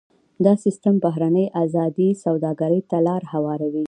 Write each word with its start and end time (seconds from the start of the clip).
دا 0.45 0.53
سیستم 0.63 0.95
بهرنۍ 1.05 1.45
ازادې 1.63 2.09
سوداګرۍ 2.23 2.81
ته 2.89 2.97
لار 3.07 3.21
هواروي. 3.33 3.79